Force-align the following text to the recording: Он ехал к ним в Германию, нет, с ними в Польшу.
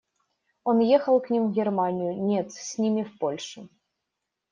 Он 0.63 0.79
ехал 0.79 1.19
к 1.19 1.29
ним 1.29 1.47
в 1.47 1.53
Германию, 1.53 2.19
нет, 2.19 2.51
с 2.51 2.79
ними 2.79 3.03
в 3.03 3.19
Польшу. 3.19 3.69